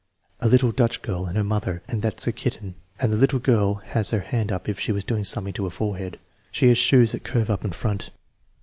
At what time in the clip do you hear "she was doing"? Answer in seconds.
4.79-5.23